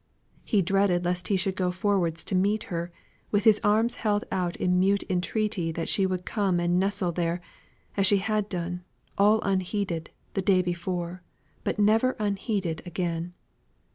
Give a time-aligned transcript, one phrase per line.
[0.43, 2.91] He dreaded lest he should go forwards to meet her,
[3.29, 7.39] with his arms held out in mute entreaty that she would come and nestle there,
[7.95, 8.83] as she had done,
[9.15, 11.21] all unheeded, the day before,
[11.63, 13.35] but never unheeded again.